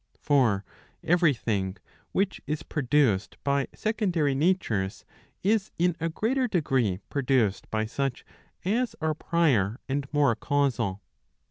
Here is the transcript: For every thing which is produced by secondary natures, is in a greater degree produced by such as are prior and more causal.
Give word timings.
For 0.19 0.65
every 1.03 1.31
thing 1.35 1.77
which 2.11 2.41
is 2.47 2.63
produced 2.63 3.37
by 3.43 3.67
secondary 3.75 4.33
natures, 4.33 5.05
is 5.43 5.69
in 5.77 5.95
a 5.99 6.09
greater 6.09 6.47
degree 6.47 6.97
produced 7.09 7.69
by 7.69 7.85
such 7.85 8.25
as 8.65 8.95
are 8.99 9.13
prior 9.13 9.79
and 9.87 10.11
more 10.11 10.35
causal. 10.35 11.03